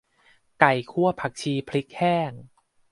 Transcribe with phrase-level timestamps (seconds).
[0.59, 2.31] ไก่คั่วผักชีพริกแห้ง